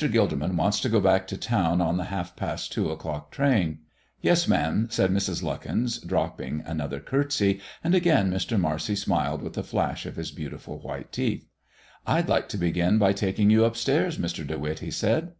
Gilderman 0.00 0.54
wants 0.54 0.78
to 0.78 0.88
go 0.88 1.00
back 1.00 1.26
to 1.26 1.36
town 1.36 1.80
on 1.80 1.96
the 1.96 2.04
half 2.04 2.36
past 2.36 2.70
two 2.70 2.88
o'clock 2.92 3.32
train." 3.32 3.80
"Yes, 4.20 4.46
ma'am," 4.46 4.86
said 4.92 5.10
Mrs. 5.10 5.42
Lukens, 5.42 5.98
dropping 6.06 6.62
another 6.64 7.00
courtesy, 7.00 7.58
and 7.82 7.96
again 7.96 8.30
Mr. 8.30 8.56
Marcy 8.60 8.94
smiled 8.94 9.42
with 9.42 9.58
a 9.58 9.64
flash 9.64 10.06
of 10.06 10.14
his 10.14 10.30
beautiful 10.30 10.78
white 10.78 11.10
teeth. 11.10 11.48
"I'd 12.06 12.28
like 12.28 12.48
to 12.50 12.56
begin 12.56 12.98
by 12.98 13.12
taking 13.12 13.50
you 13.50 13.64
up 13.64 13.76
stairs, 13.76 14.18
Mr. 14.18 14.46
De 14.46 14.56
Witt," 14.56 14.78
he 14.78 14.92
said. 14.92 15.32